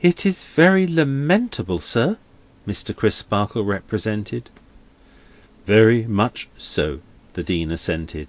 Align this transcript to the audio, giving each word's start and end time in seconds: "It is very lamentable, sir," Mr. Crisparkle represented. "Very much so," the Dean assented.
"It 0.00 0.24
is 0.24 0.44
very 0.44 0.86
lamentable, 0.86 1.78
sir," 1.78 2.16
Mr. 2.66 2.96
Crisparkle 2.96 3.64
represented. 3.66 4.50
"Very 5.66 6.06
much 6.06 6.48
so," 6.56 7.00
the 7.34 7.42
Dean 7.42 7.70
assented. 7.70 8.28